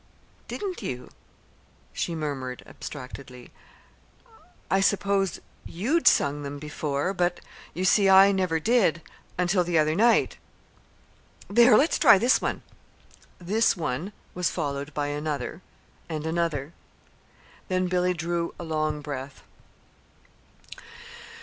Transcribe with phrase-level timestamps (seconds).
[0.47, 1.11] "Didn't you?"
[1.93, 3.51] she murmured abstractedly.
[4.71, 7.39] "I supposed you'd sung them before; but
[7.75, 9.03] you see I never did
[9.37, 10.37] until the other night.
[11.47, 12.63] There, let's try this one!"
[13.37, 15.61] "This one" was followed by another
[16.09, 16.73] and another.
[17.67, 19.43] Then Billy drew a long breath.